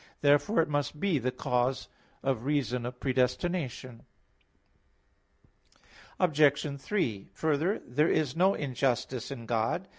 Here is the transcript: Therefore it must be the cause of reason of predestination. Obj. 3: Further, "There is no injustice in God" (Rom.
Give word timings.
Therefore 0.21 0.61
it 0.63 0.67
must 0.67 0.99
be 0.99 1.19
the 1.19 1.31
cause 1.31 1.87
of 2.23 2.43
reason 2.43 2.87
of 2.87 2.99
predestination. 2.99 4.01
Obj. 6.19 6.81
3: 6.81 7.29
Further, 7.35 7.79
"There 7.85 8.09
is 8.09 8.35
no 8.35 8.55
injustice 8.55 9.29
in 9.29 9.45
God" 9.45 9.81
(Rom. 9.83 9.89